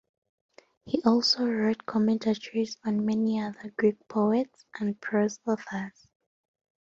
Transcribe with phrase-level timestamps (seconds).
[0.83, 6.07] He also wrote commentaries on many other Greek poets and prose authors.